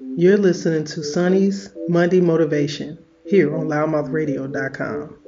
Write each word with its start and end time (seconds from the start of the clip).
You're 0.00 0.36
listening 0.38 0.84
to 0.84 1.02
Sonny's 1.04 1.70
Monday 1.88 2.20
Motivation 2.20 2.98
here 3.26 3.54
on 3.56 3.68
louddmouthradio.com. 3.68 5.18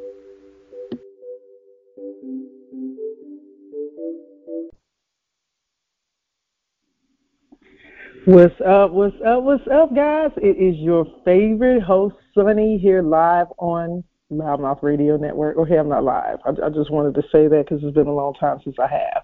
What's 8.26 8.54
up? 8.66 8.90
What's 8.90 9.14
up? 9.24 9.42
What's 9.44 9.66
up, 9.72 9.94
guys? 9.94 10.30
It 10.38 10.56
is 10.56 10.76
your 10.78 11.06
favorite 11.24 11.82
host, 11.82 12.16
Sonny, 12.34 12.78
here 12.78 13.02
live 13.02 13.46
on 13.58 14.02
LouddMouth 14.32 14.82
Radio 14.82 15.16
Network. 15.16 15.56
Okay, 15.58 15.78
I'm 15.78 15.88
not 15.88 16.02
live. 16.02 16.38
I, 16.44 16.50
I 16.50 16.70
just 16.70 16.90
wanted 16.90 17.14
to 17.14 17.22
say 17.30 17.46
that 17.46 17.66
because 17.68 17.84
it's 17.84 17.94
been 17.94 18.08
a 18.08 18.14
long 18.14 18.34
time 18.34 18.58
since 18.64 18.76
I 18.80 18.88
have. 18.88 19.22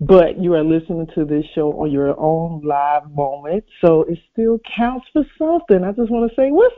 But 0.00 0.40
you 0.40 0.54
are 0.54 0.64
listening 0.64 1.08
to 1.14 1.26
this 1.26 1.44
show 1.54 1.72
on 1.72 1.90
your 1.90 2.18
own 2.18 2.62
live 2.64 3.10
moment, 3.12 3.64
so 3.84 4.02
it 4.04 4.18
still 4.32 4.58
counts 4.76 5.06
for 5.12 5.24
something. 5.36 5.84
I 5.84 5.92
just 5.92 6.10
want 6.10 6.30
to 6.30 6.34
say, 6.34 6.50
what's 6.50 6.74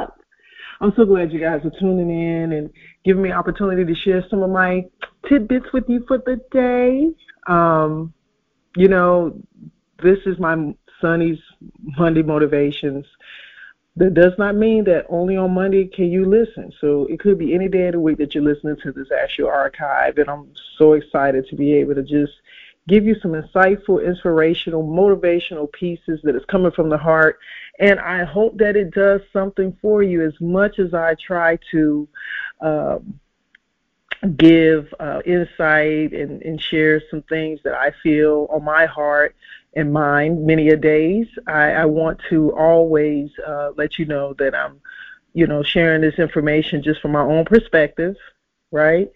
up? 0.00 0.18
I'm 0.80 0.92
so 0.96 1.04
glad 1.04 1.30
you 1.30 1.40
guys 1.40 1.60
are 1.64 1.78
tuning 1.78 2.08
in 2.08 2.52
and 2.52 2.70
giving 3.04 3.22
me 3.22 3.32
opportunity 3.32 3.84
to 3.84 3.94
share 4.00 4.24
some 4.30 4.42
of 4.42 4.50
my 4.50 4.86
tidbits 5.28 5.66
with 5.74 5.84
you 5.88 6.04
for 6.08 6.18
the 6.18 6.40
day. 6.50 7.08
Um, 7.46 8.14
you 8.76 8.88
know, 8.88 9.38
this 10.02 10.18
is 10.24 10.38
my 10.38 10.74
Sonny's 11.02 11.38
Monday 11.98 12.22
Motivations. 12.22 13.04
That 13.98 14.14
does 14.14 14.32
not 14.38 14.54
mean 14.54 14.84
that 14.84 15.06
only 15.08 15.36
on 15.36 15.54
Monday 15.54 15.86
can 15.86 16.06
you 16.06 16.24
listen. 16.24 16.72
So 16.80 17.06
it 17.06 17.18
could 17.18 17.36
be 17.36 17.52
any 17.52 17.66
day 17.66 17.88
of 17.88 17.94
the 17.94 18.00
week 18.00 18.18
that 18.18 18.32
you're 18.32 18.44
listening 18.44 18.76
to 18.84 18.92
this 18.92 19.10
actual 19.10 19.48
Archive. 19.48 20.18
And 20.18 20.30
I'm 20.30 20.52
so 20.76 20.92
excited 20.92 21.48
to 21.48 21.56
be 21.56 21.72
able 21.74 21.96
to 21.96 22.04
just 22.04 22.32
give 22.86 23.04
you 23.04 23.16
some 23.20 23.32
insightful, 23.32 24.06
inspirational, 24.06 24.84
motivational 24.84 25.70
pieces 25.72 26.20
that 26.22 26.36
is 26.36 26.44
coming 26.44 26.70
from 26.70 26.90
the 26.90 26.96
heart. 26.96 27.40
And 27.80 27.98
I 27.98 28.22
hope 28.22 28.56
that 28.58 28.76
it 28.76 28.92
does 28.92 29.20
something 29.32 29.76
for 29.82 30.04
you 30.04 30.24
as 30.24 30.40
much 30.40 30.78
as 30.78 30.94
I 30.94 31.16
try 31.16 31.58
to 31.72 32.08
um, 32.60 33.18
give 34.36 34.94
uh, 35.00 35.22
insight 35.26 36.12
and, 36.12 36.40
and 36.42 36.60
share 36.60 37.02
some 37.10 37.22
things 37.22 37.58
that 37.64 37.74
I 37.74 37.92
feel 38.02 38.46
on 38.50 38.62
my 38.62 38.86
heart 38.86 39.34
in 39.74 39.92
mind 39.92 40.46
many 40.46 40.68
a 40.70 40.76
days. 40.76 41.26
I, 41.46 41.72
I 41.72 41.84
want 41.84 42.20
to 42.30 42.52
always 42.54 43.30
uh, 43.46 43.70
let 43.76 43.98
you 43.98 44.06
know 44.06 44.34
that 44.38 44.54
I'm, 44.54 44.80
you 45.34 45.46
know, 45.46 45.62
sharing 45.62 46.00
this 46.00 46.18
information 46.18 46.82
just 46.82 47.00
from 47.00 47.12
my 47.12 47.20
own 47.22 47.44
perspective, 47.44 48.16
right? 48.72 49.10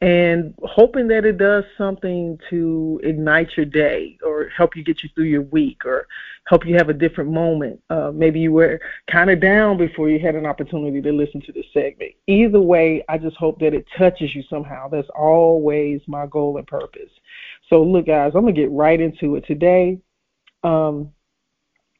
And 0.00 0.54
hoping 0.62 1.08
that 1.08 1.24
it 1.24 1.38
does 1.38 1.64
something 1.76 2.38
to 2.50 3.00
ignite 3.02 3.56
your 3.56 3.66
day 3.66 4.16
or 4.24 4.48
help 4.48 4.76
you 4.76 4.84
get 4.84 5.02
you 5.02 5.08
through 5.12 5.24
your 5.24 5.42
week 5.42 5.84
or 5.84 6.06
help 6.46 6.64
you 6.64 6.76
have 6.76 6.88
a 6.88 6.94
different 6.94 7.32
moment. 7.32 7.80
Uh, 7.90 8.12
maybe 8.14 8.38
you 8.38 8.52
were 8.52 8.80
kind 9.10 9.28
of 9.28 9.40
down 9.40 9.76
before 9.76 10.08
you 10.08 10.20
had 10.20 10.36
an 10.36 10.46
opportunity 10.46 11.02
to 11.02 11.10
listen 11.10 11.40
to 11.42 11.52
this 11.52 11.66
segment. 11.72 12.12
Either 12.28 12.60
way, 12.60 13.04
I 13.08 13.18
just 13.18 13.36
hope 13.36 13.58
that 13.58 13.74
it 13.74 13.86
touches 13.98 14.36
you 14.36 14.44
somehow. 14.48 14.88
That's 14.88 15.08
always 15.16 16.00
my 16.06 16.26
goal 16.26 16.58
and 16.58 16.66
purpose. 16.66 17.10
So, 17.68 17.82
look, 17.82 18.06
guys, 18.06 18.32
I'm 18.36 18.42
going 18.42 18.54
to 18.54 18.60
get 18.60 18.70
right 18.70 19.00
into 19.00 19.34
it. 19.34 19.46
Today, 19.46 19.98
um, 20.62 21.10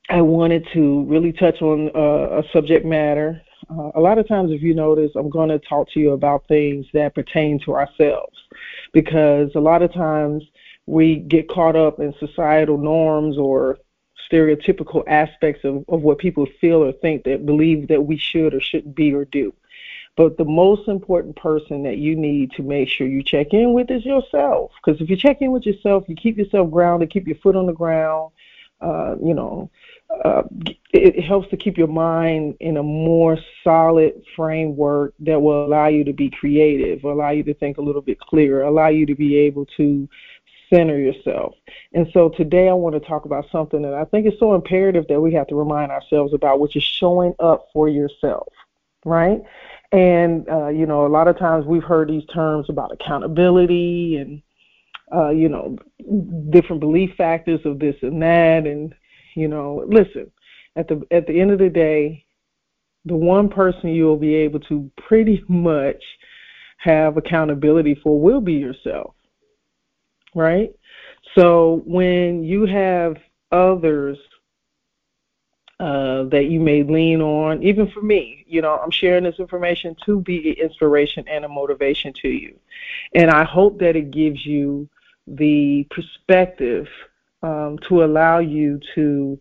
I 0.09 0.23
wanted 0.23 0.67
to 0.73 1.05
really 1.05 1.33
touch 1.33 1.61
on 1.61 1.91
uh, 1.95 2.39
a 2.39 2.43
subject 2.53 2.87
matter. 2.87 3.43
Uh, 3.71 3.91
a 3.95 4.01
lot 4.01 4.19
of 4.19 4.27
times, 4.27 4.51
if 4.51 4.63
you 4.63 4.75
notice, 4.75 5.13
I'm 5.15 5.29
going 5.29 5.51
to 5.51 5.59
talk 5.59 5.91
to 5.93 6.01
you 6.01 6.13
about 6.13 6.47
things 6.49 6.87
that 6.95 7.15
pertain 7.15 7.61
to 7.61 7.75
ourselves 7.75 8.37
because 8.93 9.51
a 9.55 9.61
lot 9.61 9.83
of 9.83 9.93
times 9.93 10.43
we 10.87 11.17
get 11.17 11.49
caught 11.49 11.77
up 11.77 12.01
in 12.01 12.15
societal 12.19 12.79
norms 12.79 13.37
or 13.37 13.79
stereotypical 14.31 15.05
aspects 15.07 15.65
of, 15.65 15.85
of 15.89 16.03
what 16.03 16.19
people 16.19 16.47
feel 16.61 16.83
or 16.83 16.93
think 16.93 17.25
that 17.25 17.47
believe 17.47 17.89
that 17.89 18.05
we 18.05 18.17
should 18.17 18.55
or 18.55 18.61
shouldn't 18.61 18.95
be 18.95 19.13
or 19.13 19.25
do. 19.27 19.53
But 20.17 20.37
the 20.37 20.45
most 20.45 20.89
important 20.89 21.37
person 21.37 21.85
that 21.85 21.99
you 21.99 22.17
need 22.17 22.53
to 22.53 22.63
make 22.63 22.89
sure 22.89 23.07
you 23.07 23.23
check 23.23 23.53
in 23.53 23.73
with 23.73 23.91
is 23.91 24.05
yourself. 24.05 24.73
Because 24.83 25.01
if 25.01 25.09
you 25.09 25.17
check 25.17 25.41
in 25.41 25.53
with 25.53 25.65
yourself, 25.65 26.05
you 26.09 26.17
keep 26.17 26.39
yourself 26.39 26.71
grounded, 26.71 27.11
keep 27.11 27.27
your 27.27 27.37
foot 27.37 27.55
on 27.55 27.67
the 27.67 27.73
ground, 27.73 28.33
uh, 28.81 29.15
you 29.23 29.35
know, 29.35 29.71
uh, 30.25 30.43
it, 30.93 31.23
helps 31.23 31.49
to 31.51 31.57
keep 31.57 31.77
your 31.77 31.89
mind 31.89 32.57
in 32.61 32.77
a 32.77 32.83
more 32.83 33.37
solid 33.63 34.23
framework 34.35 35.15
that 35.21 35.41
will 35.41 35.65
allow 35.65 35.87
you 35.87 36.05
to 36.05 36.13
be 36.13 36.31
creative, 36.31 37.05
allow 37.05 37.31
you 37.31 37.43
to 37.43 37.55
think 37.55 37.79
a 37.79 37.83
little 37.83 38.01
bit 38.01 38.19
clearer, 38.19 38.63
allow 38.63 38.89
you 38.89 39.05
to 39.07 39.15
be 39.15 39.37
able 39.37 39.67
to 39.77 40.09
center 40.73 40.99
yourself. 40.99 41.55
And 41.93 42.09
so 42.13 42.31
today 42.31 42.69
I 42.69 42.73
want 42.73 42.95
to 42.95 43.07
talk 43.07 43.27
about 43.27 43.47
something 43.51 43.83
that 43.83 43.95
I 43.95 44.05
think 44.05 44.27
is 44.27 44.39
so 44.39 44.55
imperative 44.55 45.07
that 45.09 45.21
we 45.21 45.33
have 45.35 45.47
to 45.49 45.55
remind 45.55 45.93
ourselves 45.93 46.33
about, 46.33 46.61
which 46.61 46.77
is 46.77 46.83
showing 46.83 47.35
up 47.39 47.69
for 47.73 47.89
yourself, 47.89 48.49
right? 49.05 49.43
And, 49.93 50.49
uh, 50.49 50.69
you 50.69 50.87
know, 50.87 51.07
a 51.07 51.09
lot 51.09 51.29
of 51.29 51.39
times 51.39 51.67
we've 51.67 51.85
heard 51.85 52.09
these 52.09 52.27
terms 52.27 52.69
about 52.69 52.93
accountability 52.93 54.17
and 54.17 54.43
uh, 55.15 55.31
you 55.31 55.49
know, 55.49 55.77
different 56.51 56.81
belief 56.81 57.15
factors 57.17 57.61
of 57.65 57.79
this 57.79 57.97
and 58.03 58.23
that, 58.23 58.67
and 58.67 58.95
you 59.39 59.49
know, 59.49 59.85
listen, 59.87 60.31
at 60.75 60.89
the 60.89 61.03
at 61.11 61.27
the 61.27 61.41
end 61.41 61.53
of 61.53 61.59
the 61.59 61.69
day, 61.69 62.25
the 63.05 63.15
one 63.15 63.49
person 63.49 63.91
you 63.91 64.05
will 64.05 64.17
be 64.17 64.35
able 64.35 64.61
to 64.61 64.91
pretty 64.97 65.45
much 65.49 66.03
have 66.79 67.17
accountability 67.17 67.95
for 68.03 68.21
will 68.21 68.41
be 68.41 68.55
yourself, 68.55 69.15
right? 70.35 70.71
So 71.35 71.83
when 71.87 72.43
you 72.43 72.67
have 72.67 73.17
others 73.53 74.19
uh, 75.81 76.25
that 76.25 76.47
you 76.47 76.59
may 76.59 76.83
lean 76.83 77.21
on, 77.21 77.63
even 77.63 77.89
for 77.91 78.03
me, 78.03 78.45
you 78.49 78.61
know, 78.61 78.77
I'm 78.77 78.91
sharing 78.91 79.25
this 79.25 79.39
information 79.39 79.95
to 80.07 80.21
be 80.21 80.61
inspiration 80.61 81.25
and 81.29 81.45
a 81.45 81.49
motivation 81.49 82.13
to 82.23 82.29
you. 82.29 82.59
And 83.15 83.31
I 83.31 83.45
hope 83.45 83.79
that 83.79 83.95
it 83.95 84.11
gives 84.11 84.45
you 84.45 84.89
the 85.29 85.87
perspective 85.91 86.89
um, 87.43 87.79
to 87.89 88.05
allow 88.05 88.39
you 88.39 88.81
to 88.95 89.39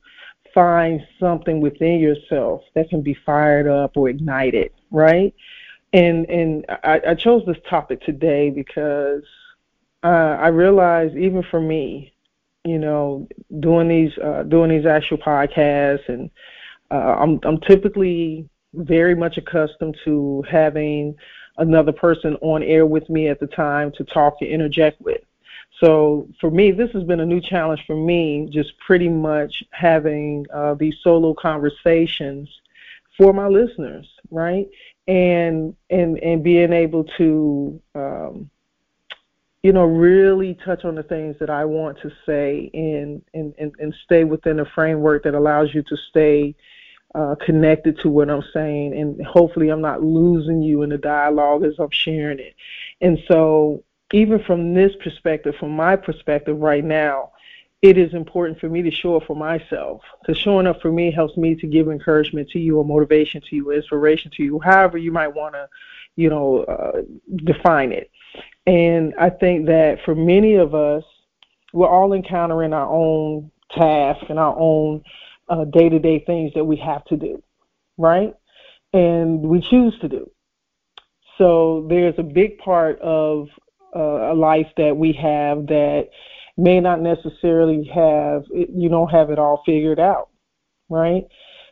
find 0.54 1.02
something 1.20 1.62
within 1.62 2.00
yourself 2.00 2.62
that 2.74 2.90
can 2.90 3.02
be 3.02 3.16
fired 3.26 3.68
up 3.68 3.96
or 3.96 4.10
ignited, 4.10 4.72
right? 4.92 5.34
And 5.94 6.30
and 6.30 6.66
I, 6.84 7.02
I 7.10 7.16
chose 7.16 7.44
this 7.46 7.58
topic 7.70 8.02
today 8.02 8.50
because 8.50 9.24
uh, 10.04 10.38
I 10.40 10.48
realized 10.48 11.16
even 11.16 11.44
for 11.44 11.62
me, 11.62 12.14
you 12.66 12.78
know, 12.78 13.28
doing 13.60 13.88
these 13.88 14.18
uh, 14.18 14.44
doing 14.44 14.70
these 14.70 14.86
actual 14.86 15.18
podcasts, 15.18 16.08
and 16.10 16.30
uh, 16.92 17.16
I'm 17.20 17.40
I'm 17.44 17.60
typically 17.62 18.50
very 18.74 19.16
much 19.16 19.38
accustomed 19.38 19.98
to 20.06 20.44
having 20.50 21.16
another 21.58 21.92
person 21.92 22.36
on 22.42 22.62
air 22.64 22.86
with 22.86 23.10
me 23.10 23.28
at 23.28 23.40
the 23.40 23.48
time 23.48 23.92
to 23.94 24.04
talk 24.04 24.36
and 24.42 24.50
interject 24.50 25.02
with. 25.02 25.22
So 25.80 26.28
for 26.42 26.50
me, 26.50 26.72
this 26.72 26.92
has 26.92 27.04
been 27.04 27.20
a 27.20 27.26
new 27.26 27.42
challenge 27.42 27.84
for 27.86 27.96
me, 27.96 28.48
just 28.52 28.78
pretty 28.80 29.10
much 29.10 29.64
having 29.72 30.46
uh, 30.54 30.74
these 30.74 30.96
solo 31.04 31.34
conversations 31.34 32.50
for 33.16 33.32
my 33.34 33.48
listeners, 33.48 34.08
right? 34.32 34.68
And 35.08 35.76
and 35.90 36.18
and 36.20 36.44
being 36.44 36.74
able 36.74 37.04
to, 37.18 37.82
um, 37.94 38.50
you 39.62 39.72
know, 39.72 39.86
really 39.86 40.58
touch 40.66 40.84
on 40.84 40.96
the 40.96 41.04
things 41.04 41.36
that 41.40 41.50
I 41.50 41.66
want 41.66 42.00
to 42.02 42.12
say 42.26 42.72
and 42.74 43.22
and 43.34 43.54
and, 43.60 43.72
and 43.80 43.94
stay 44.04 44.24
within 44.24 44.60
a 44.60 44.66
framework 44.66 45.24
that 45.24 45.36
allows 45.36 45.74
you 45.74 45.84
to 45.84 45.98
stay. 46.10 46.56
Uh, 47.16 47.36
connected 47.44 47.98
to 47.98 48.10
what 48.10 48.30
I'm 48.30 48.44
saying, 48.54 48.94
and 48.96 49.26
hopefully, 49.26 49.70
I'm 49.70 49.82
not 49.82 50.04
losing 50.04 50.62
you 50.62 50.84
in 50.84 50.90
the 50.90 50.98
dialogue 50.98 51.64
as 51.64 51.74
I'm 51.80 51.90
sharing 51.90 52.38
it. 52.38 52.54
And 53.02 53.18
so, 53.28 53.84
even 54.14 54.44
from 54.44 54.74
this 54.74 54.92
perspective, 55.04 55.56
from 55.60 55.72
my 55.72 55.96
perspective 55.96 56.58
right 56.58 56.84
now, 56.84 57.32
it 57.82 57.98
is 57.98 58.14
important 58.14 58.60
for 58.60 58.70
me 58.70 58.82
to 58.82 58.92
show 58.92 59.18
up 59.18 59.24
for 59.28 59.36
myself. 59.36 60.02
Because 60.22 60.42
showing 60.42 60.66
up 60.66 60.82
for 60.82 60.92
me 60.92 61.12
helps 61.12 61.38
me 61.38 61.56
to 61.56 61.68
give 61.68 61.88
encouragement 61.88 62.50
to 62.50 62.60
you, 62.60 62.78
or 62.78 62.86
motivation 62.86 63.42
to 63.42 63.56
you, 63.56 63.70
or 63.70 63.74
inspiration 63.74 64.32
to 64.38 64.44
you, 64.44 64.60
however 64.60 64.98
you 64.98 65.12
might 65.12 65.28
want 65.28 65.54
to, 65.54 65.68
you 66.16 66.30
know, 66.30 66.64
uh, 66.64 67.02
define 67.44 67.92
it. 67.92 68.10
And 68.66 69.14
I 69.20 69.30
think 69.30 69.68
that 69.68 70.00
for 70.04 70.16
many 70.16 70.56
of 70.56 70.74
us, 70.74 71.04
we're 71.74 71.88
all 71.88 72.14
encountering 72.14 72.74
our 72.74 72.90
own 72.90 73.52
tasks 73.72 74.26
and 74.30 74.40
our 74.40 74.58
own 74.58 75.04
day 75.72 75.90
to 75.90 76.00
day 76.00 76.20
things 76.26 76.54
that 76.56 76.66
we 76.66 76.78
have 76.78 77.04
to 77.06 77.18
do, 77.18 77.44
right? 77.98 78.34
And 78.94 79.42
we 79.42 79.62
choose 79.62 79.98
to 80.00 80.10
do. 80.10 80.30
So 81.38 81.86
there's 81.90 82.16
a 82.18 82.24
big 82.24 82.58
part 82.58 83.00
of 83.00 83.50
a 83.98 84.34
life 84.34 84.68
that 84.78 84.96
we 84.96 85.14
have 85.14 85.68
that 85.68 86.10
may 86.58 86.80
not 86.80 87.02
necessarily 87.02 87.90
have 87.94 88.44
you 88.52 88.90
don't 88.90 89.10
have 89.10 89.30
it 89.30 89.40
all 89.40 89.62
figured 89.66 90.00
out 90.00 90.30
right 90.90 91.26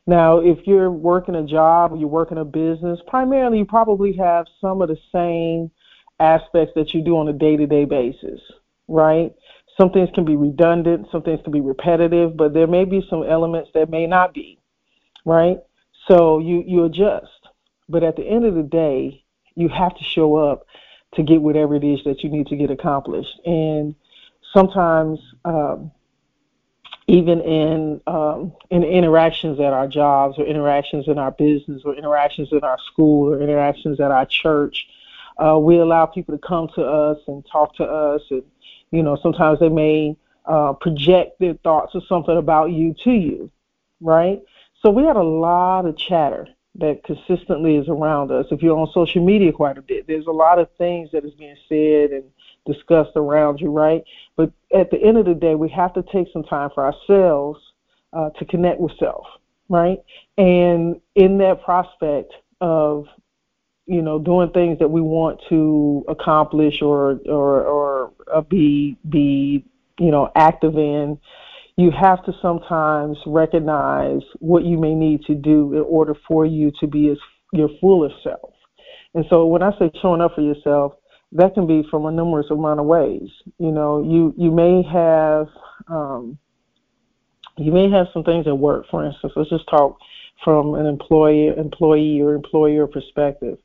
now 0.05 0.39
if 0.39 0.59
you're 0.65 0.91
working 0.91 1.35
a 1.35 1.45
job 1.45 1.91
or 1.91 1.97
you're 1.97 2.07
working 2.07 2.37
a 2.37 2.45
business 2.45 2.99
primarily 3.07 3.59
you 3.59 3.65
probably 3.65 4.13
have 4.15 4.45
some 4.61 4.81
of 4.81 4.89
the 4.89 4.97
same 5.11 5.71
aspects 6.19 6.73
that 6.75 6.93
you 6.93 7.03
do 7.03 7.17
on 7.17 7.27
a 7.27 7.33
day-to-day 7.33 7.85
basis 7.85 8.39
right 8.87 9.33
some 9.77 9.91
things 9.91 10.09
can 10.13 10.23
be 10.23 10.35
redundant, 10.35 11.07
some 11.11 11.21
things 11.21 11.41
can 11.43 11.51
be 11.51 11.61
repetitive, 11.61 12.37
but 12.37 12.53
there 12.53 12.67
may 12.67 12.85
be 12.85 13.05
some 13.09 13.23
elements 13.23 13.69
that 13.73 13.89
may 13.89 14.07
not 14.07 14.33
be, 14.33 14.57
right? 15.25 15.57
So 16.07 16.39
you 16.39 16.63
you 16.65 16.85
adjust. 16.85 17.27
But 17.89 18.03
at 18.03 18.15
the 18.15 18.23
end 18.23 18.45
of 18.45 18.55
the 18.55 18.63
day, 18.63 19.23
you 19.55 19.69
have 19.69 19.95
to 19.95 20.03
show 20.03 20.37
up 20.37 20.65
to 21.15 21.23
get 21.23 21.41
whatever 21.41 21.75
it 21.75 21.83
is 21.83 22.03
that 22.05 22.23
you 22.23 22.29
need 22.29 22.47
to 22.47 22.55
get 22.55 22.71
accomplished. 22.71 23.39
And 23.45 23.95
sometimes, 24.53 25.19
um, 25.43 25.91
even 27.07 27.41
in 27.41 28.01
um, 28.07 28.53
in 28.71 28.83
interactions 28.83 29.59
at 29.59 29.73
our 29.73 29.87
jobs, 29.87 30.39
or 30.39 30.45
interactions 30.45 31.07
in 31.07 31.19
our 31.19 31.31
business, 31.31 31.83
or 31.85 31.95
interactions 31.95 32.49
in 32.51 32.63
our 32.63 32.79
school, 32.91 33.33
or 33.33 33.41
interactions 33.41 33.99
at 33.99 34.11
our 34.11 34.25
church, 34.25 34.87
uh, 35.37 35.57
we 35.59 35.77
allow 35.77 36.05
people 36.05 36.35
to 36.35 36.47
come 36.47 36.67
to 36.75 36.83
us 36.83 37.19
and 37.27 37.45
talk 37.51 37.75
to 37.75 37.83
us, 37.83 38.21
and 38.31 38.43
you 38.91 39.03
know 39.03 39.17
sometimes 39.21 39.59
they 39.59 39.69
may 39.69 40.17
uh, 40.45 40.73
project 40.73 41.39
their 41.39 41.53
thoughts 41.55 41.93
or 41.93 42.01
something 42.07 42.37
about 42.37 42.71
you 42.71 42.95
to 43.03 43.11
you, 43.11 43.51
right? 44.01 44.41
So 44.81 44.89
we 44.89 45.03
had 45.03 45.15
a 45.15 45.23
lot 45.23 45.85
of 45.85 45.97
chatter 45.97 46.47
that 46.77 47.03
consistently 47.03 47.75
is 47.77 47.87
around 47.87 48.31
us. 48.31 48.45
If 48.51 48.61
you're 48.61 48.77
on 48.77 48.89
social 48.93 49.23
media 49.23 49.51
quite 49.51 49.77
a 49.77 49.81
bit, 49.81 50.07
there's 50.07 50.27
a 50.27 50.31
lot 50.31 50.59
of 50.59 50.67
things 50.77 51.09
that 51.11 51.23
is 51.23 51.33
being 51.33 51.55
said 51.69 52.11
and 52.11 52.23
discussed 52.65 53.11
around 53.15 53.59
you, 53.59 53.71
right? 53.71 54.03
But 54.35 54.51
at 54.73 54.91
the 54.91 55.01
end 55.01 55.17
of 55.17 55.25
the 55.25 55.33
day, 55.33 55.55
we 55.55 55.69
have 55.69 55.93
to 55.93 56.03
take 56.03 56.27
some 56.33 56.43
time 56.43 56.69
for 56.73 56.85
ourselves 56.85 57.59
uh, 58.11 58.29
to 58.31 58.45
connect 58.45 58.79
with 58.79 58.91
self, 58.99 59.25
right? 59.69 59.99
And 60.37 60.99
in 61.15 61.37
that 61.39 61.63
prospect 61.63 62.33
of 62.61 63.07
you 63.85 64.01
know 64.01 64.17
doing 64.17 64.49
things 64.49 64.79
that 64.79 64.89
we 64.89 65.01
want 65.01 65.41
to 65.49 66.03
accomplish 66.07 66.81
or 66.81 67.19
or 67.27 67.63
or 67.63 68.11
uh, 68.33 68.41
be 68.41 68.97
be 69.07 69.63
you 69.99 70.11
know 70.11 70.31
active 70.35 70.77
in 70.77 71.19
you 71.77 71.91
have 71.91 72.23
to 72.25 72.31
sometimes 72.41 73.17
recognize 73.25 74.21
what 74.39 74.63
you 74.63 74.77
may 74.77 74.95
need 74.95 75.21
to 75.25 75.35
do 75.35 75.73
in 75.73 75.81
order 75.81 76.15
for 76.27 76.45
you 76.45 76.71
to 76.79 76.87
be 76.87 77.09
as 77.09 77.17
your 77.51 77.69
fullest 77.81 78.15
self. 78.23 78.53
And 79.13 79.25
so 79.29 79.45
when 79.45 79.61
I 79.61 79.71
say 79.77 79.91
showing 80.01 80.21
up 80.21 80.35
for 80.35 80.41
yourself, 80.41 80.93
that 81.33 81.53
can 81.53 81.67
be 81.67 81.83
from 81.89 82.05
a 82.05 82.11
numerous 82.11 82.47
amount 82.49 82.79
of 82.79 82.85
ways. 82.85 83.29
You 83.59 83.71
know, 83.71 84.03
you 84.03 84.33
you 84.37 84.51
may 84.51 84.83
have 84.83 85.47
um, 85.87 86.37
you 87.57 87.71
may 87.71 87.89
have 87.89 88.07
some 88.13 88.23
things 88.23 88.47
at 88.47 88.57
work, 88.57 88.85
for 88.89 89.05
instance. 89.05 89.33
Let's 89.35 89.49
just 89.49 89.67
talk 89.69 89.97
from 90.43 90.75
an 90.75 90.85
employee 90.85 91.47
employee 91.47 92.21
or 92.21 92.35
employer 92.35 92.87
perspective. 92.87 93.57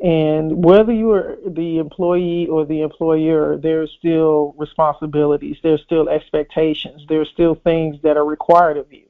And 0.00 0.64
whether 0.64 0.92
you 0.92 1.10
are 1.10 1.38
the 1.44 1.78
employee 1.78 2.46
or 2.46 2.64
the 2.64 2.82
employer, 2.82 3.56
there's 3.56 3.90
still 3.98 4.54
responsibilities, 4.56 5.56
there's 5.62 5.82
still 5.82 6.08
expectations, 6.08 7.02
there's 7.08 7.28
still 7.30 7.56
things 7.56 7.96
that 8.02 8.16
are 8.16 8.24
required 8.24 8.76
of 8.76 8.92
you, 8.92 9.06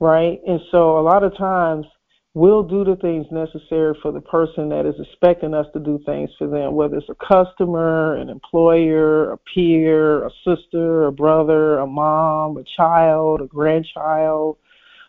right? 0.00 0.40
And 0.46 0.60
so 0.72 0.98
a 0.98 1.02
lot 1.02 1.22
of 1.22 1.36
times 1.36 1.86
we'll 2.34 2.64
do 2.64 2.82
the 2.82 2.96
things 2.96 3.26
necessary 3.30 3.96
for 4.02 4.10
the 4.10 4.20
person 4.20 4.68
that 4.70 4.86
is 4.86 4.96
expecting 4.98 5.54
us 5.54 5.66
to 5.72 5.78
do 5.78 6.00
things 6.04 6.30
for 6.36 6.48
them, 6.48 6.74
whether 6.74 6.96
it's 6.96 7.08
a 7.08 7.14
customer, 7.14 8.16
an 8.16 8.28
employer, 8.28 9.30
a 9.30 9.38
peer, 9.54 10.26
a 10.26 10.30
sister, 10.44 11.06
a 11.06 11.12
brother, 11.12 11.78
a 11.78 11.86
mom, 11.86 12.56
a 12.56 12.64
child, 12.76 13.40
a 13.40 13.46
grandchild, 13.46 14.58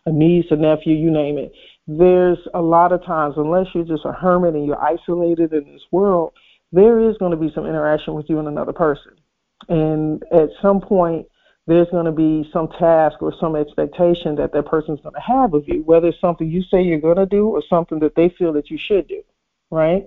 a 0.06 0.12
niece, 0.12 0.46
a 0.50 0.56
nephew, 0.56 0.94
you 0.94 1.10
name 1.10 1.36
it 1.36 1.52
there's 1.98 2.38
a 2.54 2.62
lot 2.62 2.92
of 2.92 3.04
times, 3.04 3.34
unless 3.36 3.66
you're 3.74 3.84
just 3.84 4.04
a 4.04 4.12
hermit 4.12 4.54
and 4.54 4.64
you're 4.64 4.80
isolated 4.80 5.52
in 5.52 5.64
this 5.72 5.82
world, 5.90 6.32
there 6.70 7.00
is 7.00 7.16
going 7.18 7.32
to 7.32 7.36
be 7.36 7.52
some 7.52 7.66
interaction 7.66 8.14
with 8.14 8.28
you 8.28 8.38
and 8.38 8.46
another 8.46 8.72
person. 8.72 9.12
And 9.68 10.22
at 10.32 10.50
some 10.62 10.80
point, 10.80 11.26
there's 11.66 11.88
going 11.90 12.06
to 12.06 12.12
be 12.12 12.48
some 12.52 12.68
task 12.78 13.20
or 13.20 13.34
some 13.40 13.56
expectation 13.56 14.36
that 14.36 14.52
that 14.52 14.66
person's 14.66 15.00
going 15.00 15.14
to 15.14 15.20
have 15.20 15.52
of 15.52 15.64
you, 15.66 15.82
whether 15.82 16.08
it's 16.08 16.20
something 16.20 16.48
you 16.48 16.62
say 16.62 16.80
you're 16.80 17.00
going 17.00 17.16
to 17.16 17.26
do 17.26 17.48
or 17.48 17.62
something 17.68 17.98
that 18.00 18.14
they 18.14 18.28
feel 18.28 18.52
that 18.52 18.70
you 18.70 18.78
should 18.78 19.08
do, 19.08 19.22
right? 19.70 20.06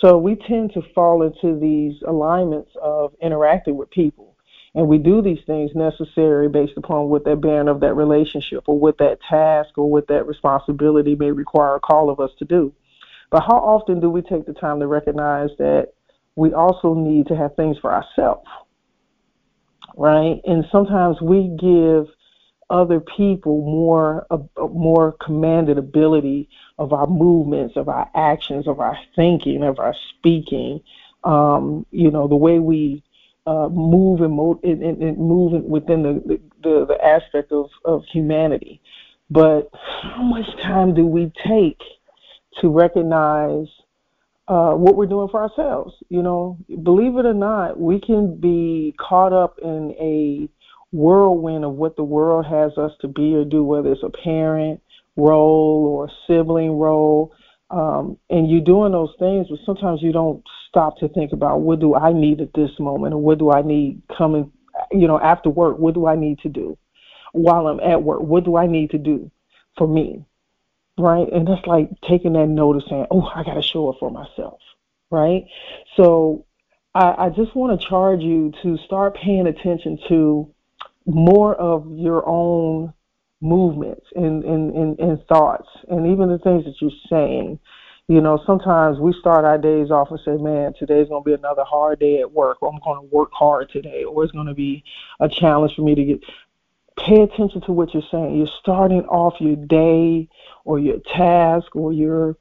So 0.00 0.16
we 0.16 0.36
tend 0.36 0.72
to 0.74 0.82
fall 0.94 1.22
into 1.22 1.58
these 1.58 2.00
alignments 2.06 2.70
of 2.80 3.14
interacting 3.20 3.76
with 3.76 3.90
people 3.90 4.29
and 4.74 4.86
we 4.86 4.98
do 4.98 5.20
these 5.20 5.40
things 5.46 5.72
necessary 5.74 6.48
based 6.48 6.76
upon 6.76 7.08
what 7.08 7.24
that 7.24 7.40
band 7.40 7.68
of 7.68 7.80
that 7.80 7.94
relationship 7.94 8.64
or 8.66 8.78
what 8.78 8.98
that 8.98 9.18
task 9.28 9.76
or 9.76 9.90
what 9.90 10.06
that 10.08 10.26
responsibility 10.26 11.16
may 11.16 11.32
require 11.32 11.74
a 11.74 11.80
call 11.80 12.08
of 12.08 12.20
us 12.20 12.30
to 12.38 12.44
do. 12.44 12.72
But 13.30 13.42
how 13.42 13.56
often 13.56 14.00
do 14.00 14.10
we 14.10 14.22
take 14.22 14.46
the 14.46 14.52
time 14.52 14.80
to 14.80 14.86
recognize 14.86 15.50
that 15.58 15.92
we 16.36 16.52
also 16.52 16.94
need 16.94 17.26
to 17.28 17.36
have 17.36 17.56
things 17.56 17.78
for 17.78 17.92
ourselves? 17.92 18.48
Right? 19.96 20.40
And 20.44 20.64
sometimes 20.70 21.20
we 21.20 21.48
give 21.60 22.06
other 22.70 23.00
people 23.00 23.62
more 23.62 24.24
a 24.30 24.38
more 24.68 25.16
commanded 25.20 25.78
ability 25.78 26.48
of 26.78 26.92
our 26.92 27.08
movements, 27.08 27.76
of 27.76 27.88
our 27.88 28.08
actions, 28.14 28.68
of 28.68 28.78
our 28.78 28.96
thinking, 29.16 29.64
of 29.64 29.80
our 29.80 29.94
speaking. 30.16 30.80
Um, 31.24 31.84
you 31.90 32.12
know, 32.12 32.28
the 32.28 32.36
way 32.36 32.60
we 32.60 33.02
uh, 33.46 33.68
move 33.68 34.20
and, 34.20 34.34
mo- 34.34 34.60
and, 34.62 34.82
and, 34.82 35.02
and 35.02 35.18
move 35.18 35.62
within 35.64 36.02
the, 36.02 36.40
the, 36.62 36.86
the 36.86 37.04
aspect 37.04 37.52
of, 37.52 37.70
of 37.84 38.04
humanity. 38.12 38.80
But 39.30 39.70
how 39.72 40.22
much 40.22 40.46
time 40.62 40.94
do 40.94 41.06
we 41.06 41.32
take 41.46 41.80
to 42.60 42.68
recognize 42.68 43.68
uh, 44.48 44.72
what 44.72 44.96
we're 44.96 45.06
doing 45.06 45.28
for 45.28 45.42
ourselves? 45.42 45.94
You 46.08 46.22
know, 46.22 46.58
believe 46.82 47.16
it 47.16 47.26
or 47.26 47.34
not, 47.34 47.78
we 47.78 48.00
can 48.00 48.36
be 48.36 48.94
caught 48.98 49.32
up 49.32 49.58
in 49.62 49.94
a 50.00 50.48
whirlwind 50.92 51.64
of 51.64 51.74
what 51.74 51.96
the 51.96 52.02
world 52.04 52.46
has 52.46 52.76
us 52.76 52.92
to 53.00 53.08
be 53.08 53.34
or 53.34 53.44
do, 53.44 53.62
whether 53.62 53.92
it's 53.92 54.02
a 54.02 54.10
parent 54.10 54.80
role 55.16 55.86
or 55.86 56.06
a 56.06 56.12
sibling 56.26 56.72
role. 56.72 57.32
Um, 57.70 58.18
and 58.28 58.50
you're 58.50 58.64
doing 58.64 58.92
those 58.92 59.14
things, 59.18 59.46
but 59.48 59.60
sometimes 59.64 60.02
you 60.02 60.12
don't 60.12 60.42
stop 60.68 60.98
to 60.98 61.08
think 61.08 61.32
about 61.32 61.60
what 61.60 61.78
do 61.78 61.94
I 61.94 62.12
need 62.12 62.40
at 62.40 62.52
this 62.52 62.70
moment, 62.80 63.14
or 63.14 63.18
what 63.18 63.38
do 63.38 63.52
I 63.52 63.62
need 63.62 64.02
coming, 64.16 64.50
you 64.90 65.06
know, 65.06 65.20
after 65.20 65.50
work. 65.50 65.78
What 65.78 65.94
do 65.94 66.06
I 66.06 66.16
need 66.16 66.40
to 66.40 66.48
do 66.48 66.76
while 67.32 67.68
I'm 67.68 67.80
at 67.80 68.02
work? 68.02 68.22
What 68.22 68.44
do 68.44 68.56
I 68.56 68.66
need 68.66 68.90
to 68.90 68.98
do 68.98 69.30
for 69.78 69.86
me, 69.86 70.24
right? 70.98 71.28
And 71.32 71.46
that's 71.46 71.64
like 71.66 71.90
taking 72.08 72.32
that 72.32 72.48
notice, 72.48 72.84
saying, 72.88 73.06
"Oh, 73.10 73.30
I 73.32 73.44
got 73.44 73.54
to 73.54 73.62
show 73.62 73.88
up 73.88 73.96
for 74.00 74.10
myself," 74.10 74.60
right? 75.10 75.44
So 75.96 76.46
I, 76.94 77.26
I 77.26 77.28
just 77.30 77.54
want 77.54 77.80
to 77.80 77.86
charge 77.86 78.20
you 78.20 78.52
to 78.62 78.78
start 78.78 79.14
paying 79.14 79.46
attention 79.46 79.98
to 80.08 80.52
more 81.06 81.54
of 81.54 81.86
your 81.96 82.28
own 82.28 82.92
movements 83.40 84.06
and, 84.14 84.44
and, 84.44 84.74
and, 84.74 84.98
and 84.98 85.26
thoughts 85.26 85.68
and 85.88 86.06
even 86.06 86.28
the 86.28 86.38
things 86.38 86.64
that 86.64 86.74
you're 86.80 86.90
saying. 87.08 87.58
You 88.08 88.20
know, 88.20 88.42
sometimes 88.44 88.98
we 88.98 89.14
start 89.20 89.44
our 89.44 89.56
days 89.56 89.90
off 89.92 90.10
and 90.10 90.18
say, 90.24 90.36
man, 90.36 90.74
today's 90.76 91.08
going 91.08 91.22
to 91.22 91.28
be 91.28 91.34
another 91.34 91.62
hard 91.62 92.00
day 92.00 92.20
at 92.20 92.32
work, 92.32 92.58
or 92.60 92.72
I'm 92.72 92.80
going 92.84 93.08
to 93.08 93.14
work 93.14 93.30
hard 93.32 93.70
today, 93.70 94.02
or 94.02 94.24
it's 94.24 94.32
going 94.32 94.48
to 94.48 94.54
be 94.54 94.82
a 95.20 95.28
challenge 95.28 95.76
for 95.76 95.82
me 95.82 95.94
to 95.94 96.04
get. 96.04 96.24
Pay 96.96 97.22
attention 97.22 97.62
to 97.62 97.72
what 97.72 97.94
you're 97.94 98.02
saying. 98.10 98.36
You're 98.36 98.48
starting 98.60 99.04
off 99.04 99.40
your 99.40 99.56
day 99.56 100.28
or 100.64 100.78
your 100.78 100.98
task 100.98 101.74
or 101.74 101.92
your 101.92 102.36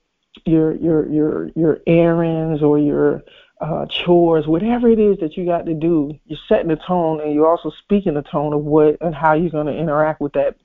your 0.45 0.75
your 0.75 1.07
your 1.07 1.49
your 1.55 1.79
errands 1.85 2.61
or 2.61 2.79
your 2.79 3.23
uh, 3.61 3.85
chores, 3.87 4.47
whatever 4.47 4.89
it 4.89 4.99
is 4.99 5.17
that 5.19 5.35
you 5.35 5.45
got 5.45 5.65
to 5.65 5.73
do, 5.73 6.17
you're 6.25 6.39
setting 6.47 6.69
the 6.69 6.77
tone 6.77 7.19
and 7.21 7.33
you're 7.33 7.47
also 7.47 7.71
speaking 7.83 8.13
the 8.13 8.21
tone 8.21 8.53
of 8.53 8.63
what 8.63 8.97
and 9.01 9.13
how 9.13 9.33
you're 9.33 9.49
going 9.49 9.67
to 9.67 9.77
interact 9.77 10.21
with 10.21 10.33
that 10.33 10.55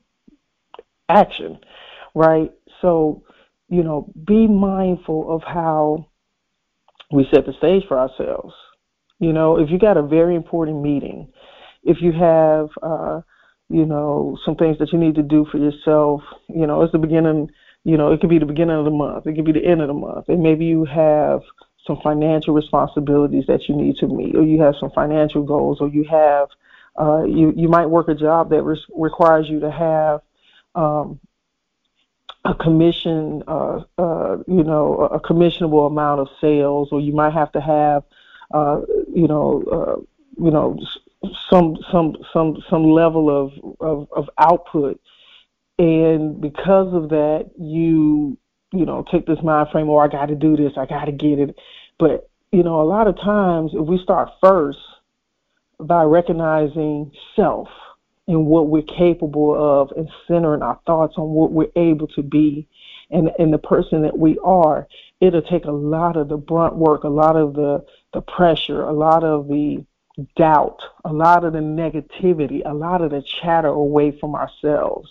action, 1.08 1.58
right? 2.14 2.52
So, 2.80 3.22
you 3.68 3.82
know, 3.82 4.12
be 4.24 4.46
mindful 4.46 5.34
of 5.34 5.42
how 5.42 6.06
we 7.10 7.26
set 7.32 7.46
the 7.46 7.52
stage 7.58 7.84
for 7.86 7.98
ourselves. 7.98 8.54
You 9.18 9.32
know, 9.32 9.58
if 9.58 9.70
you 9.70 9.78
got 9.78 9.96
a 9.96 10.02
very 10.02 10.34
important 10.34 10.82
meeting, 10.82 11.32
if 11.82 11.98
you 12.00 12.12
have, 12.12 12.68
uh, 12.82 13.20
you 13.68 13.86
know, 13.86 14.36
some 14.44 14.56
things 14.56 14.78
that 14.78 14.92
you 14.92 14.98
need 14.98 15.14
to 15.14 15.22
do 15.22 15.46
for 15.50 15.58
yourself, 15.58 16.22
you 16.48 16.66
know, 16.66 16.82
it's 16.82 16.92
the 16.92 16.98
beginning, 16.98 17.50
you 17.84 17.96
know, 17.96 18.12
it 18.12 18.20
could 18.20 18.30
be 18.30 18.38
the 18.38 18.46
beginning 18.46 18.76
of 18.76 18.84
the 18.84 18.90
month, 18.90 19.26
it 19.26 19.34
could 19.34 19.44
be 19.44 19.52
the 19.52 19.64
end 19.64 19.80
of 19.80 19.88
the 19.88 19.94
month, 19.94 20.28
and 20.28 20.42
maybe 20.42 20.64
you 20.64 20.84
have 20.84 21.40
some 21.86 21.98
financial 22.02 22.54
responsibilities 22.54 23.44
that 23.46 23.68
you 23.68 23.76
need 23.76 23.96
to 23.96 24.08
meet, 24.08 24.34
or 24.34 24.42
you 24.42 24.60
have 24.60 24.74
some 24.80 24.90
financial 24.90 25.42
goals, 25.42 25.78
or 25.80 25.88
you 25.88 26.04
have, 26.04 26.48
uh, 26.98 27.24
you 27.24 27.52
you 27.56 27.68
might 27.68 27.86
work 27.86 28.08
a 28.08 28.14
job 28.14 28.50
that 28.50 28.62
re- 28.62 28.86
requires 28.96 29.48
you 29.48 29.60
to 29.60 29.70
have 29.70 30.20
um, 30.74 31.20
a 32.44 32.54
commission, 32.54 33.42
uh, 33.46 33.82
uh, 33.98 34.36
you 34.46 34.62
know, 34.62 35.08
a 35.12 35.20
commissionable 35.20 35.86
amount 35.86 36.20
of 36.20 36.28
sales, 36.40 36.88
or 36.92 37.00
you 37.00 37.12
might 37.12 37.32
have 37.32 37.50
to 37.52 37.60
have, 37.60 38.02
uh, 38.52 38.80
you 39.14 39.26
know, 39.26 39.64
uh, 39.72 40.42
you 40.42 40.50
know, 40.50 40.78
some 41.50 41.78
some 41.90 42.16
some 42.32 42.62
some 42.68 42.84
level 42.84 43.30
of, 43.30 43.52
of 43.80 44.08
of 44.12 44.30
output, 44.38 45.00
and 45.78 46.40
because 46.40 46.92
of 46.92 47.08
that, 47.10 47.50
you 47.58 48.36
you 48.72 48.84
know 48.84 49.04
take 49.10 49.26
this 49.26 49.42
mind 49.42 49.68
frame, 49.72 49.88
or 49.88 50.02
oh, 50.02 50.04
I 50.04 50.08
got 50.08 50.26
to 50.26 50.34
do 50.34 50.56
this, 50.56 50.72
I 50.76 50.84
got 50.86 51.06
to 51.06 51.12
get 51.12 51.38
it, 51.38 51.56
but 51.98 52.28
you 52.54 52.62
know, 52.62 52.80
a 52.80 52.84
lot 52.86 53.08
of 53.08 53.16
times 53.16 53.72
if 53.74 53.84
we 53.86 53.98
start 53.98 54.30
first 54.40 54.78
by 55.80 56.04
recognizing 56.04 57.10
self 57.34 57.68
and 58.26 58.46
what 58.46 58.68
we're 58.68 58.82
capable 58.82 59.54
of 59.54 59.90
and 59.96 60.08
centering 60.26 60.62
our 60.62 60.80
thoughts 60.86 61.14
on 61.16 61.30
what 61.30 61.52
we're 61.52 61.72
able 61.76 62.06
to 62.08 62.22
be 62.22 62.66
and, 63.10 63.30
and 63.38 63.52
the 63.52 63.58
person 63.58 64.02
that 64.02 64.18
we 64.18 64.38
are, 64.42 64.88
it'll 65.20 65.42
take 65.42 65.66
a 65.66 65.70
lot 65.70 66.16
of 66.16 66.28
the 66.28 66.36
brunt 66.36 66.76
work, 66.76 67.04
a 67.04 67.08
lot 67.08 67.36
of 67.36 67.54
the, 67.54 67.84
the 68.12 68.22
pressure, 68.22 68.82
a 68.82 68.92
lot 68.92 69.24
of 69.24 69.48
the 69.48 69.84
doubt, 70.36 70.80
a 71.04 71.12
lot 71.12 71.44
of 71.44 71.52
the 71.52 71.58
negativity, 71.58 72.62
a 72.64 72.72
lot 72.72 73.02
of 73.02 73.10
the 73.10 73.22
chatter 73.22 73.68
away 73.68 74.10
from 74.18 74.34
ourselves. 74.34 75.08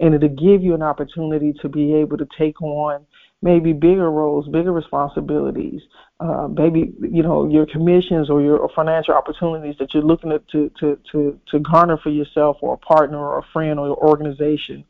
And 0.00 0.14
it'll 0.14 0.28
give 0.28 0.62
you 0.62 0.74
an 0.74 0.82
opportunity 0.82 1.52
to 1.60 1.68
be 1.68 1.94
able 1.94 2.18
to 2.18 2.28
take 2.36 2.60
on 2.62 3.06
maybe 3.42 3.72
bigger 3.72 4.10
roles, 4.10 4.48
bigger 4.48 4.72
responsibilities, 4.72 5.82
uh, 6.20 6.48
maybe 6.48 6.92
you 7.00 7.22
know 7.22 7.48
your 7.48 7.66
commissions 7.66 8.28
or 8.28 8.42
your 8.42 8.68
financial 8.74 9.14
opportunities 9.14 9.76
that 9.78 9.94
you're 9.94 10.02
looking 10.02 10.30
to, 10.50 10.70
to 10.80 10.98
to 11.12 11.40
to 11.46 11.58
garner 11.60 11.96
for 11.96 12.10
yourself 12.10 12.56
or 12.60 12.74
a 12.74 12.78
partner 12.78 13.18
or 13.18 13.38
a 13.38 13.46
friend 13.52 13.78
or 13.78 13.86
your 13.86 13.96
organization. 13.96 14.84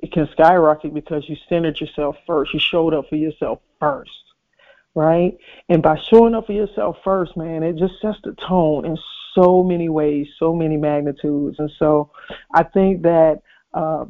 It 0.00 0.12
can 0.12 0.28
skyrocket 0.32 0.92
because 0.92 1.26
you 1.28 1.36
centered 1.48 1.80
yourself 1.80 2.16
first. 2.26 2.52
You 2.52 2.60
showed 2.60 2.92
up 2.92 3.08
for 3.08 3.16
yourself 3.16 3.60
first, 3.80 4.10
right? 4.94 5.38
And 5.70 5.82
by 5.82 5.98
showing 6.10 6.34
up 6.34 6.46
for 6.46 6.52
yourself 6.52 6.98
first, 7.02 7.36
man, 7.38 7.62
it 7.62 7.76
just 7.76 7.94
sets 8.02 8.18
the 8.22 8.34
tone 8.34 8.84
in 8.84 8.98
so 9.34 9.62
many 9.62 9.88
ways, 9.88 10.26
so 10.38 10.54
many 10.54 10.76
magnitudes. 10.76 11.58
And 11.58 11.70
so, 11.78 12.10
I 12.54 12.64
think 12.64 13.02
that. 13.02 13.40
Uh, 13.72 14.04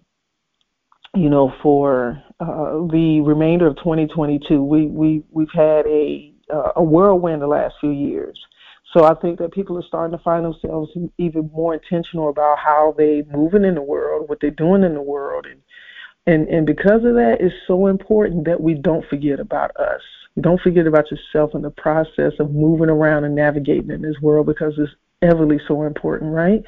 you 1.14 1.30
know, 1.30 1.54
for 1.62 2.23
uh, 2.40 2.86
the 2.90 3.22
remainder 3.24 3.66
of 3.66 3.76
2022, 3.76 4.62
we 4.62 4.86
we 4.86 5.22
we've 5.30 5.52
had 5.52 5.86
a 5.86 6.32
uh, 6.52 6.72
a 6.76 6.82
whirlwind 6.82 7.42
the 7.42 7.46
last 7.46 7.74
few 7.80 7.90
years. 7.90 8.38
So 8.92 9.04
I 9.04 9.14
think 9.14 9.38
that 9.38 9.52
people 9.52 9.76
are 9.76 9.84
starting 9.86 10.16
to 10.16 10.22
find 10.22 10.44
themselves 10.44 10.90
even 11.18 11.50
more 11.52 11.74
intentional 11.74 12.28
about 12.28 12.58
how 12.58 12.94
they're 12.96 13.24
moving 13.24 13.64
in 13.64 13.74
the 13.74 13.82
world, 13.82 14.28
what 14.28 14.38
they're 14.40 14.50
doing 14.50 14.84
in 14.84 14.94
the 14.94 15.02
world, 15.02 15.46
and 15.46 15.60
and 16.26 16.48
and 16.48 16.66
because 16.66 17.04
of 17.04 17.14
that, 17.14 17.36
it's 17.40 17.54
so 17.66 17.86
important 17.86 18.46
that 18.46 18.60
we 18.60 18.74
don't 18.74 19.06
forget 19.08 19.40
about 19.40 19.76
us. 19.76 20.00
Don't 20.40 20.60
forget 20.60 20.86
about 20.86 21.06
yourself 21.10 21.54
in 21.54 21.62
the 21.62 21.70
process 21.70 22.32
of 22.40 22.52
moving 22.52 22.90
around 22.90 23.24
and 23.24 23.36
navigating 23.36 23.90
in 23.90 24.02
this 24.02 24.16
world 24.20 24.46
because 24.46 24.74
it's 24.78 24.92
everly 25.22 25.60
so 25.68 25.84
important, 25.84 26.32
right? 26.32 26.62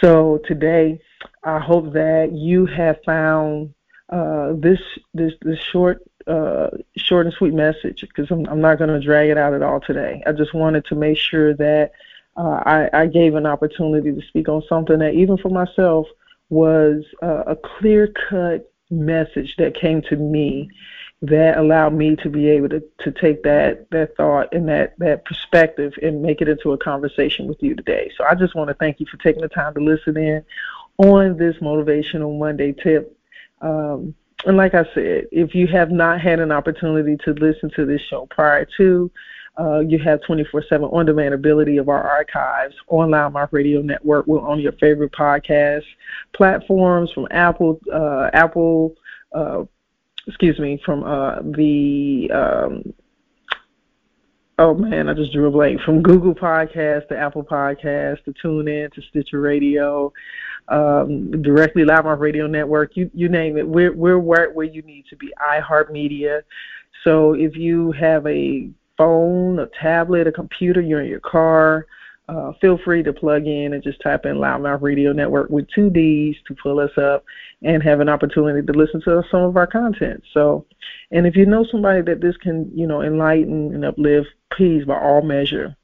So 0.00 0.40
today, 0.46 1.00
I 1.42 1.58
hope 1.58 1.92
that 1.92 2.30
you 2.32 2.66
have 2.66 2.96
found 3.04 3.74
uh, 4.12 4.52
this 4.52 4.78
this 5.14 5.32
this 5.40 5.58
short 5.58 6.02
uh, 6.26 6.68
short 6.96 7.26
and 7.26 7.34
sweet 7.34 7.54
message 7.54 8.02
because 8.02 8.30
I'm, 8.30 8.46
I'm 8.46 8.60
not 8.60 8.78
going 8.78 8.90
to 8.90 9.00
drag 9.00 9.30
it 9.30 9.38
out 9.38 9.54
at 9.54 9.62
all 9.62 9.80
today. 9.80 10.22
I 10.26 10.32
just 10.32 10.54
wanted 10.54 10.84
to 10.86 10.94
make 10.94 11.18
sure 11.18 11.54
that 11.54 11.92
uh, 12.36 12.62
I, 12.64 12.90
I 12.92 13.06
gave 13.06 13.34
an 13.34 13.46
opportunity 13.46 14.12
to 14.12 14.22
speak 14.28 14.48
on 14.48 14.62
something 14.68 14.98
that 14.98 15.14
even 15.14 15.36
for 15.38 15.48
myself 15.48 16.06
was 16.50 17.04
uh, 17.22 17.44
a 17.46 17.56
clear 17.56 18.12
cut 18.28 18.70
message 18.90 19.56
that 19.56 19.74
came 19.74 20.02
to 20.02 20.16
me 20.16 20.68
that 21.22 21.56
allowed 21.56 21.94
me 21.94 22.16
to 22.16 22.28
be 22.28 22.48
able 22.48 22.68
to, 22.68 22.82
to 22.98 23.12
take 23.12 23.42
that 23.44 23.88
that 23.90 24.16
thought 24.16 24.52
and 24.52 24.68
that 24.68 24.98
that 24.98 25.24
perspective 25.24 25.94
and 26.02 26.20
make 26.20 26.40
it 26.40 26.48
into 26.48 26.72
a 26.72 26.78
conversation 26.78 27.46
with 27.46 27.62
you 27.62 27.74
today. 27.74 28.10
So 28.18 28.24
I 28.24 28.34
just 28.34 28.54
want 28.54 28.68
to 28.68 28.74
thank 28.74 29.00
you 29.00 29.06
for 29.06 29.16
taking 29.18 29.40
the 29.40 29.48
time 29.48 29.72
to 29.74 29.80
listen 29.80 30.16
in 30.16 30.44
on 30.98 31.38
this 31.38 31.56
motivational 31.56 32.38
Monday 32.38 32.72
tip. 32.72 33.16
Um, 33.62 34.14
and 34.44 34.56
like 34.56 34.74
I 34.74 34.84
said, 34.94 35.26
if 35.30 35.54
you 35.54 35.66
have 35.68 35.90
not 35.90 36.20
had 36.20 36.40
an 36.40 36.50
opportunity 36.50 37.16
to 37.24 37.32
listen 37.32 37.70
to 37.76 37.86
this 37.86 38.00
show 38.10 38.26
prior 38.30 38.66
to, 38.76 39.10
uh, 39.58 39.80
you 39.80 39.98
have 39.98 40.20
24/7 40.22 40.92
on-demand 40.92 41.34
ability 41.34 41.76
of 41.76 41.88
our 41.88 42.02
archives 42.02 42.74
on 42.88 43.10
LouddMouth 43.10 43.52
Radio 43.52 43.82
Network. 43.82 44.26
We're 44.26 44.40
on 44.40 44.60
your 44.60 44.72
favorite 44.72 45.12
podcast 45.12 45.84
platforms 46.32 47.12
from 47.12 47.28
Apple, 47.30 47.78
uh, 47.92 48.30
Apple, 48.32 48.94
uh, 49.32 49.64
excuse 50.26 50.58
me, 50.58 50.80
from 50.84 51.04
uh, 51.04 51.40
the 51.42 52.30
um, 52.32 52.94
oh 54.58 54.74
man, 54.74 55.08
I 55.08 55.14
just 55.14 55.32
drew 55.32 55.46
a 55.46 55.50
blank 55.50 55.80
from 55.82 56.02
Google 56.02 56.34
Podcast 56.34 57.08
to 57.08 57.18
Apple 57.18 57.44
Podcast 57.44 58.24
to 58.24 58.32
TuneIn 58.32 58.92
to 58.92 59.02
Stitcher 59.02 59.40
Radio, 59.40 60.12
um, 60.68 61.42
directly 61.42 61.82
LouddMouth 61.82 62.18
Radio 62.18 62.46
Network. 62.46 62.96
You 62.96 63.10
you 63.14 63.28
name 63.28 63.56
it. 63.56 63.66
We're 63.66 63.92
we're 63.92 64.18
where 64.18 64.50
where 64.50 64.66
you 64.66 64.82
need 64.82 65.06
to 65.10 65.16
be. 65.16 65.32
iHeartMedia. 65.46 66.42
So 67.04 67.34
if 67.34 67.56
you 67.56 67.92
have 67.92 68.26
a 68.26 68.70
phone, 68.96 69.58
a 69.58 69.66
tablet, 69.80 70.26
a 70.26 70.32
computer, 70.32 70.80
you're 70.80 71.02
in 71.02 71.08
your 71.08 71.20
car. 71.20 71.86
Uh, 72.28 72.52
feel 72.60 72.78
free 72.78 73.02
to 73.02 73.12
plug 73.12 73.46
in 73.46 73.74
and 73.74 73.82
just 73.82 74.00
type 74.00 74.24
in 74.24 74.36
LouddMouth 74.36 74.80
Radio 74.80 75.12
Network 75.12 75.50
with 75.50 75.68
two 75.74 75.90
D's 75.90 76.36
to 76.46 76.54
pull 76.54 76.78
us 76.78 76.96
up 76.96 77.24
and 77.62 77.82
have 77.82 78.00
an 78.00 78.08
opportunity 78.08 78.64
to 78.64 78.72
listen 78.72 79.02
to 79.02 79.22
some 79.30 79.42
of 79.42 79.56
our 79.56 79.66
content. 79.66 80.22
So, 80.32 80.64
and 81.10 81.26
if 81.26 81.36
you 81.36 81.46
know 81.46 81.66
somebody 81.70 82.00
that 82.02 82.20
this 82.20 82.36
can, 82.36 82.70
you 82.74 82.86
know, 82.86 83.02
enlighten 83.02 83.74
and 83.74 83.84
uplift, 83.84 84.28
please, 84.56 84.84
by 84.84 84.98
all 84.98 85.22
measure, 85.22 85.76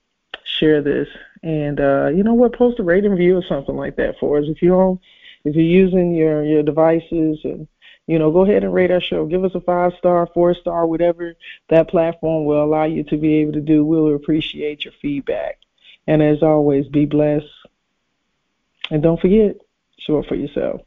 share 0.49 0.83
this. 0.83 1.09
And 1.43 1.81
uh, 1.81 2.09
you 2.09 2.25
know 2.25 2.35
what, 2.35 2.57
post 2.57 2.81
a 2.81 2.83
rating 2.83 3.11
review 3.13 3.37
or 3.37 3.45
something 3.49 3.77
like 3.77 3.97
that 3.97 4.19
for 4.19 4.39
us. 4.39 4.47
If 4.49 4.63
you 4.63 4.71
don't, 4.71 5.01
if 5.45 5.55
you're 5.55 5.65
using 5.65 6.15
your 6.15 6.45
your 6.45 6.63
devices 6.63 7.41
and 7.45 7.69
you 8.09 8.19
know, 8.19 8.31
go 8.31 8.41
ahead 8.41 8.65
and 8.65 8.73
rate 8.73 8.91
our 8.91 9.03
show. 9.03 9.27
Give 9.27 9.45
us 9.45 9.55
a 9.55 9.61
five 9.61 9.93
star, 9.99 10.27
four 10.33 10.55
star, 10.55 10.87
whatever 10.87 11.35
that 11.69 11.91
platform 11.91 12.47
will 12.47 12.65
allow 12.65 12.85
you 12.85 13.05
to 13.05 13.19
be 13.19 13.35
able 13.35 13.53
to 13.53 13.61
do. 13.61 13.85
We'll 13.85 14.15
appreciate 14.15 14.87
your 14.87 14.95
feedback. 15.01 15.59
And 16.07 16.23
as 16.23 16.43
always, 16.43 16.89
be 16.89 17.05
blessed. 17.05 17.45
And 18.91 19.03
don't 19.03 19.21
forget, 19.21 19.57
show 19.99 20.19
up 20.19 20.27
for 20.27 20.37
yourself. 20.37 20.81